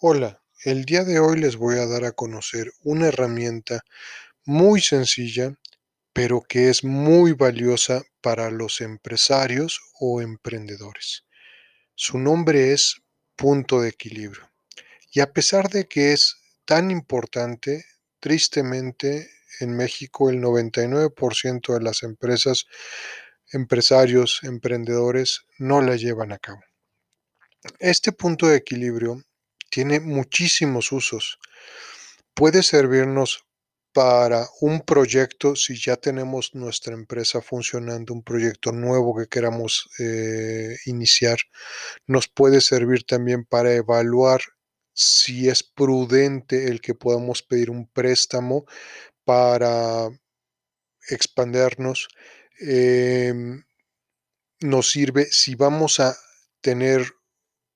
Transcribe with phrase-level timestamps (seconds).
[0.00, 3.80] Hola, el día de hoy les voy a dar a conocer una herramienta
[4.44, 5.58] muy sencilla,
[6.12, 11.24] pero que es muy valiosa para los empresarios o emprendedores.
[11.94, 13.00] Su nombre es
[13.36, 14.50] punto de equilibrio.
[15.12, 16.36] Y a pesar de que es
[16.66, 17.86] tan importante,
[18.20, 22.66] tristemente en México el 99% de las empresas,
[23.50, 26.60] empresarios, emprendedores no la llevan a cabo.
[27.78, 29.24] Este punto de equilibrio
[29.70, 31.38] tiene muchísimos usos.
[32.34, 33.46] Puede servirnos
[33.92, 40.76] para un proyecto, si ya tenemos nuestra empresa funcionando, un proyecto nuevo que queramos eh,
[40.84, 41.38] iniciar,
[42.06, 44.42] nos puede servir también para evaluar
[44.92, 48.66] si es prudente el que podamos pedir un préstamo
[49.24, 50.10] para
[51.08, 52.08] expandernos.
[52.58, 53.64] Em,
[54.60, 56.16] nos sirve si vamos a
[56.60, 57.15] tener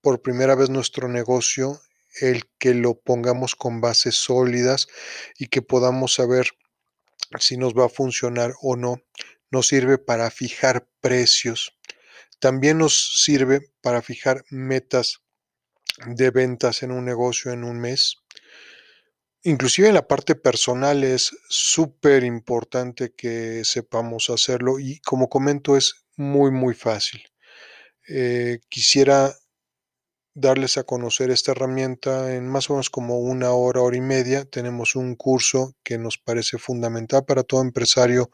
[0.01, 1.81] por primera vez nuestro negocio,
[2.21, 4.89] el que lo pongamos con bases sólidas
[5.39, 6.49] y que podamos saber
[7.39, 9.03] si nos va a funcionar o no.
[9.51, 11.77] Nos sirve para fijar precios.
[12.39, 15.21] También nos sirve para fijar metas
[16.07, 18.17] de ventas en un negocio en un mes.
[19.43, 26.05] Inclusive en la parte personal es súper importante que sepamos hacerlo y como comento es
[26.17, 27.23] muy muy fácil.
[28.07, 29.35] Eh, quisiera
[30.35, 34.45] darles a conocer esta herramienta en más o menos como una hora, hora y media.
[34.45, 38.31] Tenemos un curso que nos parece fundamental para todo empresario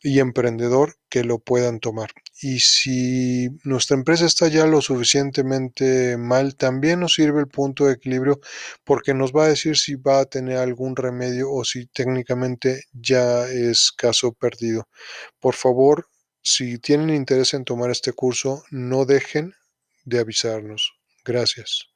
[0.00, 2.10] y emprendedor que lo puedan tomar.
[2.40, 7.94] Y si nuestra empresa está ya lo suficientemente mal, también nos sirve el punto de
[7.94, 8.40] equilibrio
[8.84, 13.48] porque nos va a decir si va a tener algún remedio o si técnicamente ya
[13.48, 14.88] es caso perdido.
[15.40, 16.08] Por favor,
[16.42, 19.54] si tienen interés en tomar este curso, no dejen
[20.04, 20.95] de avisarnos.
[21.26, 21.90] Gracias.